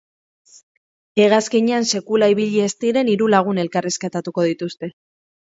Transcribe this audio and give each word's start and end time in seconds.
Hegazkinean 1.23 1.85
sekulan 1.99 2.33
ibili 2.35 2.65
ez 2.69 2.71
diren 2.85 3.13
hiru 3.15 3.29
lagun 3.35 3.61
elkarrizketatuko 3.67 4.49
dituzte. 4.51 4.93